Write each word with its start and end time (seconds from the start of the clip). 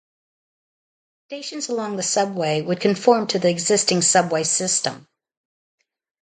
Stations 1.27 1.69
along 1.69 1.95
the 1.95 2.01
subway 2.01 2.61
would 2.63 2.79
conform 2.81 3.27
to 3.27 3.37
the 3.37 3.49
existing 3.51 4.01
subway 4.01 4.41
system. 4.43 5.05